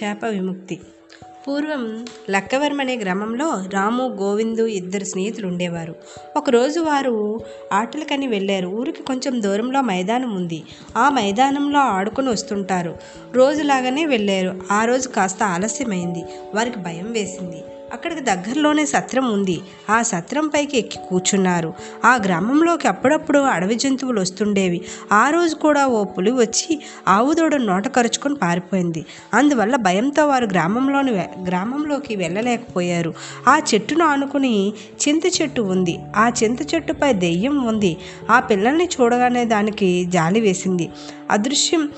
[0.00, 0.80] శాప విముక్తి.
[1.48, 5.94] పూర్వం లక్కవరం అనే గ్రామంలో రాము గోవిందు ఇద్దరు స్నేహితులు ఉండేవారు
[6.36, 7.40] ఒకరోజు వారు
[7.72, 8.68] ఆటలకని వెళ్ళారు.
[8.68, 10.62] ఊరికి కొంచెం దూరంలో మైదానం ఉంది.
[10.96, 12.96] ఆ మైదానంలో ఆడుకొని వస్తుంటారు.
[13.32, 14.60] రోజులాగానే వెళ్ళారు.
[14.72, 16.24] ఆ రోజు కాస్త ఆలస్యమైంది.
[16.54, 17.62] వారికి భయం వేసింది.
[17.92, 19.60] అక్కడికి దగ్గరలోనే సత్రం ఉంది.
[19.90, 21.74] ఆ సత్రం పైకి ఎక్కి కూర్చున్నారు.
[22.04, 24.80] ఆ గ్రామంలోకి అప్పుడప్పుడు అడవి జంతువులు వస్తుండేవి.
[25.12, 29.06] ఆ రోజు కూడా ఓ పులి వచ్చి ఆవుదోడ నోట కరుచుకొని పారిపోయింది.
[29.34, 31.12] అందువల్ల భయంతో వారు గ్రామంలోని
[31.46, 33.14] గ్రామంలోకి వెళ్ళలేకపోయారు.
[33.48, 34.72] ఆ చెట్టును ఆనుకుని
[35.08, 35.98] చింత చెట్టు ఉంది.
[36.16, 37.96] ఆ చింత చెట్టుపై దెయ్యం ఉంది.
[38.30, 40.90] ఆ పిల్లల్ని చూడగానే దానికి జాలి వేసింది.
[41.30, 41.88] అదృశ్యం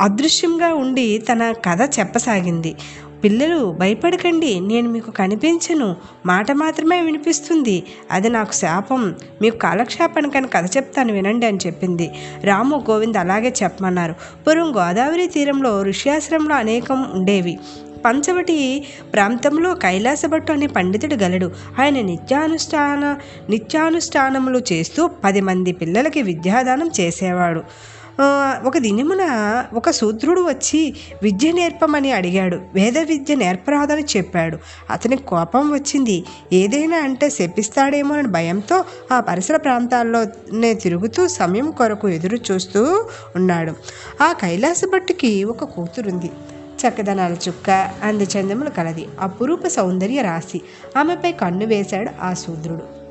[0.00, 2.76] అదృశ్యంగా ఉండి తన కథ చెప్పసాగింది.
[3.24, 4.60] పిల్లలు భయపడకండి.
[4.60, 5.96] నేను మీకు కనిపించను.
[6.26, 7.82] మాట మాత్రమే వినిపిస్తుంది.
[8.10, 9.14] అది నాకు శాపం.
[9.42, 12.10] మీకు కాలక్షేపానికని కథ చెప్తాను వినండి అని చెప్పింది.
[12.44, 14.14] రాము గోవింద్ అలాగే చెప్పమన్నారు.
[14.46, 17.58] పూర్వం గోదావరి తీరంలో ఋష్యాశ్రమంలో అనేకం ఉండేవి.
[18.04, 21.50] పంచవటి ప్రాంతంలో కైలాసభట్టు అనే పండితుడు గలడు.
[21.80, 23.16] ఆయన నిత్యానుష్ఠాన
[23.50, 27.62] నిత్యానుష్ఠానములు చేస్తూ పది మంది పిల్లలకి విద్యాదానం చేసేవాడు.
[28.64, 29.22] ఒక దినమున
[29.74, 32.58] ఒక శూద్రుడు వచ్చి విద్య నేర్పమని అడిగాడు.
[32.74, 34.58] వేద విద్య నేర్పరాదని చెప్పాడు.
[34.90, 36.24] అతనికి కోపం వచ్చింది.
[36.52, 43.72] ఏదైనా అంటే శపిస్తాడేమోనని భయంతో ఆ పరిసర ప్రాంతాల్లోనే తిరుగుతూ సమయం కొరకు ఎదురు చూస్తూ ఉన్నాడు.
[44.22, 46.30] ఆ కైలాస భట్టుకి ఒక కూతురుంది.
[46.88, 49.06] చక్కదనాల చుక్క అందచందములు కలది.
[49.20, 50.60] అపురూప సౌందర్య రాశి.
[50.98, 53.01] ఆమెపై కన్ను వేశాడు ఆ శూద్రుడు.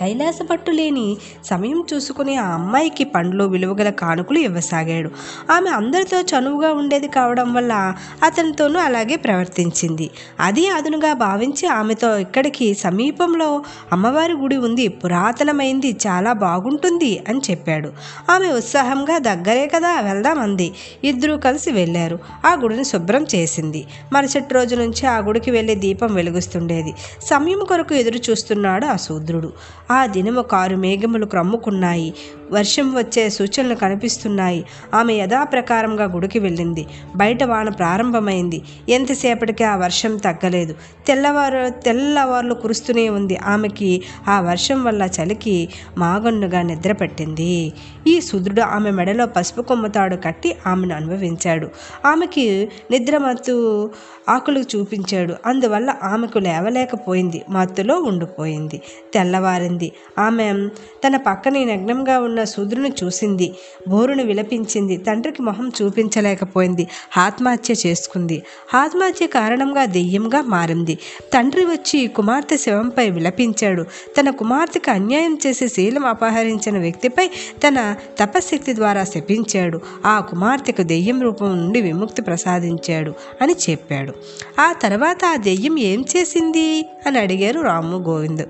[0.00, 5.10] కైలాస పట్టు లేని సమయం చూసుకుని ఆ అమ్మాయికి పండ్లు విలువగల కానుకలు ఇవ్వసాగాడు.
[5.52, 10.10] ఆమె అందరితో చనువుగా ఉండేది కావడం వల్ల అతనితోనూ అలాగే ప్రవర్తించింది.
[10.40, 17.92] అది అదునుగా భావించి ఆమెతో ఇక్కడికి సమీపంలో అమ్మవారి గుడి ఉంది పురాతనమైంది చాలా బాగుంటుంది అని చెప్పాడు.
[18.30, 20.72] ఆమె ఉత్సాహంగా దగ్గరే కదా వెళ్దామంది
[21.04, 22.18] ఇద్దరూ కలిసి వెళ్ళారు.
[22.46, 23.86] ఆ గుడిని శుభ్రం చేసింది.
[24.12, 26.94] మరుసటి రోజు నుంచి ఆ గుడికి వెళ్ళి దీపం వెలుగుస్తుండేది.
[27.24, 29.52] సమయం కొరకు ఎదురు చూస్తున్నాడు ఆ శూద్రుడు.
[29.90, 32.14] ఆ దినము కారు మేఘములు క్రమ్ముకున్నాయి.
[32.52, 34.64] వర్షం వచ్చే సూచనలు కనిపిస్తున్నాయి.
[34.94, 36.86] ఆమె యథాప్రకారంగా గుడికి వెళ్ళింది.
[37.16, 38.62] బయట వాన ప్రారంభమైంది.
[38.88, 40.74] ఎంతసేపటికి ఆ వర్షం తగ్గలేదు.
[41.06, 43.36] తెల్లవారు తెల్లవారులు కురుస్తూనే ఉంది.
[43.36, 45.68] ఆమెకి ఆ వర్షం వల్ల చలికి
[45.98, 47.72] మాగన్నుగా నిద్ర పట్టింది
[48.06, 51.68] ఈ శూద్రుడు ఆమె మెడలో పసుపు కొమ్మతాడు కట్టి ఆమెను అనుభవించాడు.
[52.06, 53.90] ఆమెకి నిద్రమత్తు
[54.28, 55.34] ఆకులు చూపించాడు.
[55.46, 57.42] అందువల్ల ఆమెకు లేవలేకపోయింది.
[57.50, 58.80] మత్తులో ఉండిపోయింది.
[59.14, 59.79] తెల్లవారింది
[60.18, 60.68] ఆమె
[61.06, 63.54] తన పక్కనే నగ్నంగా ఉన్న శూద్రుని చూసింది.
[63.88, 64.96] బోరును విలపించింది.
[64.96, 66.88] తండ్రికి మొహం చూపించలేకపోయింది.
[67.16, 68.42] ఆత్మహత్య చేసుకుంది.
[68.74, 70.98] ఆత్మహత్య కారణంగా దెయ్యంగా మారింది.
[71.34, 73.82] తండ్రి వచ్చి కుమార్తె శవంపై విలపించాడు.
[74.20, 77.26] తన కుమార్తెకు అన్యాయం చేసి శీలం అపహరించిన వ్యక్తిపై
[77.68, 79.80] తన తపశక్తి ద్వారా శపించాడు.
[80.06, 84.12] ఆ కుమార్తెకు దెయ్యం రూపం నుండి విముక్తి ప్రసాదించాడు అని చెప్పాడు.
[84.60, 86.88] ఆ తర్వాత ఆ దెయ్యం ఏం చేసింది?
[87.06, 88.42] అని అడిగారు రాము గోవింద్.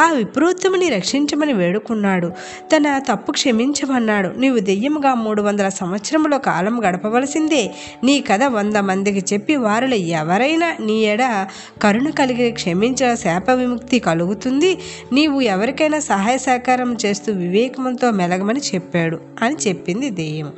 [0.00, 0.10] ఆ
[0.58, 2.28] విప్రోత్తముని రక్షించమని వేడుకున్నాడు.
[2.72, 4.28] తన తప్పు క్షమించమన్నాడు.
[4.38, 7.70] నీవు దెయ్యముగా మూడు వందల సంవత్సరముల కాలం గడపవలసిందే.
[8.04, 11.46] నీ కథ వంద మందికి చెప్పి వారిలో ఎవరైనా నీ ఎడ
[11.82, 14.78] కరుణ కలిగి క్షమించిన శాప విముక్తి కలుగుతుంది.
[15.12, 20.50] నీవు ఎవరికైనా సహాయ సహకారం చేస్తూ వివేకంతో మెలగమని చెప్పాడు అని చెప్పింది దెయ్యం.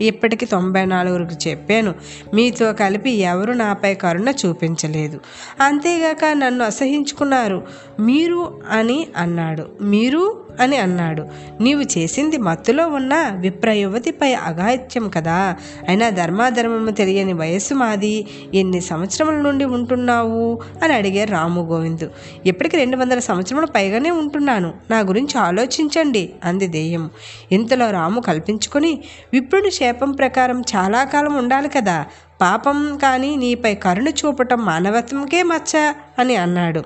[0.00, 1.94] ఇప్పటికి తొంభై నాలుగురికి చెప్పాను.
[2.34, 5.20] మీతో కలిపి ఎవరు నాపై కరుణ చూపించలేదు.
[5.60, 7.62] అంతేగాక నన్ను అసహించుకున్నారు.
[8.00, 9.66] మీరు అని అన్నాడు.
[9.80, 10.47] మీరు?
[10.60, 11.26] అని అన్నాడు.
[11.60, 15.56] నీవు చేసింది మత్తులో ఉన్న విప్ర యువతిపై అఘాయిత్యం కదా.
[15.88, 18.26] అయినా ధర్మాధర్మము తెలియని వయస్సు మాది.
[18.54, 20.60] ఎన్ని సంవత్సరముల నుండి ఉంటున్నావు?
[20.84, 22.10] అని అడిగారు రాము గోవిందు.
[22.46, 24.72] ఇప్పటికి రెండు వందల సంవత్సరముల పైగానే ఉంటున్నాను.
[24.90, 27.10] నా గురించి ఆలోచించండి అంది దెయ్యం
[27.52, 29.02] ఇంతలో రాము కల్పించుకొని
[29.32, 32.06] విప్రుని శాపం ప్రకారం చాలా కాలం ఉండాలి కదా.
[32.40, 36.84] పాపం కానీ నీపై కరుణ చూపటం మానవత్వంకే మచ్చ అని అన్నాడు.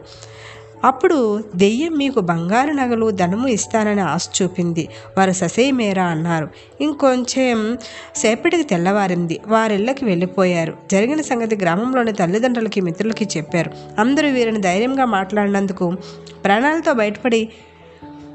[0.85, 4.89] అప్పుడు దెయ్యం మీకు బంగారు నగలు ధనము ఇస్తానని ఆశ చూపింది.
[5.19, 6.49] వారు ససే మేరా అన్నారు.
[6.81, 7.79] ఇంకొంచెం
[8.17, 9.41] సేపటికి తెల్లవారింది.
[9.47, 10.75] వారిళ్ళకి వెళ్ళిపోయారు.
[10.93, 13.71] జరిగిన సంగతి గ్రామంలోని తల్లిదండ్రులకి మిత్రులకి చెప్పారు.
[13.99, 15.93] అందరూ వీరిని ధైర్యంగా మాట్లాడినందుకు
[16.45, 17.49] ప్రాణాలతో బయటపడి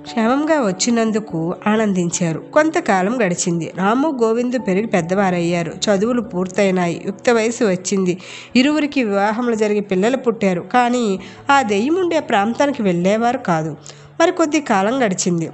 [0.08, 2.40] క్షేమంగా వచ్చినందుకు ఆనందించారు.
[2.40, 3.72] కొంతకాలం గడిచింది.
[3.76, 5.74] రాము గోవిందు పెరిగి పెద్దవారయ్యారు.
[5.86, 7.04] చదువులు పూర్తయినాయి.
[7.06, 8.18] యుక్త వయసు వచ్చింది.
[8.56, 10.62] ఇరువురికి వివాహములు జరిగి పిల్లలు పుట్టారు.
[10.62, 11.20] కానీ
[11.52, 13.78] ఆ దెయ్యం ఉండే ప్రాంతానికి వెళ్ళేవారు కాదు.
[14.22, 15.50] మరి కొద్ది కాలం గడిచింది.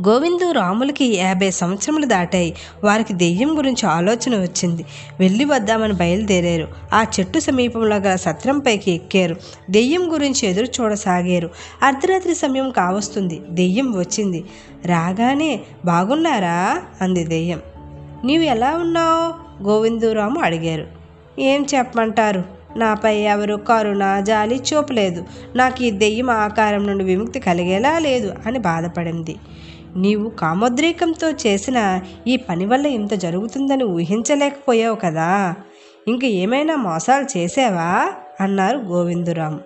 [0.00, 2.54] గోవిందు రాములకి యాభై సంవత్సరములు దాటాయి.
[2.84, 4.84] వారికి దెయ్యం గురించి ఆలోచన వచ్చింది.
[5.20, 6.68] వెళ్ళి వద్దామని బయలుదేరారు.
[6.92, 9.36] ఆ చెట్టు సమీపంలో గల సత్రంపైకి ఎక్కారు.
[9.70, 11.50] దెయ్యం గురించి ఎదురు చూడసాగారు.
[11.82, 13.40] అర్ధరాత్రి సమయం కావస్తుంది.
[13.50, 14.44] దెయ్యం వచ్చింది.
[14.86, 16.82] రాగానే బాగున్నారా?
[17.00, 17.60] అంది దెయ్యం.
[18.24, 19.62] నీవు ఎలా ఉన్నావు?
[19.62, 20.86] గోవిందురాము అడిగారు.
[21.38, 22.44] ఏం చెప్పమంటారు?
[22.76, 25.24] నాపై ఎవరు కరుణ జాలి చూపలేదు.
[25.56, 29.36] నాకు ఈ దెయ్యం ఆకారం నుండి విముక్తి కలిగేలా లేదు అని బాధపడింది.
[29.96, 35.54] నీవు కామోద్రేకంతో చేసిన ఈ పని వల్ల ఇంత జరుగుతుందని ఊహించలేకపోయావు కదా.
[36.08, 38.12] ఇంక ఏమైనా మోసాలు చేసావా?
[38.40, 39.60] అన్నారు గోవిందురాం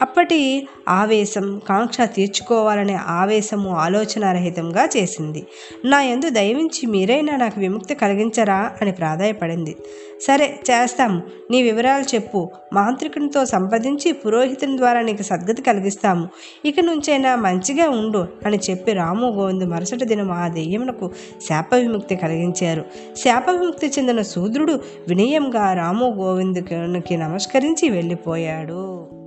[0.00, 5.46] అప్పటి ఆవేశం కాంక్ష తీర్చుకోవాలనే ఆవేశము ఆలోచనారహితంగా చేసింది.
[5.84, 9.76] నా యందు దయవించి మీరైనా నాకు విముక్తి కలిగించరా అని ప్రాధాయపడింది.
[10.20, 12.50] సరే చేస్తాము నీ వివరాలు చెప్పు.
[12.72, 16.28] మాంత్రికునితో సంపాదించి పురోహితుని ద్వారా నీకు సద్గతి కలిగిస్తాము.
[16.64, 21.10] ఇక నుంచైనా మంచిగా ఉండు అని చెప్పి రాము గోవిందు మరుసటి దినం ఆ దెయ్యమునకు
[21.48, 22.84] శాప విముక్తి కలిగించారు.
[23.16, 29.21] శాప విముక్తి చెందిన శూద్రుడు వినయంగా రాము గోవిందుకి నమస్కరించి వెళ్ళిపోయాడు.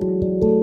[0.00, 0.57] Thank you.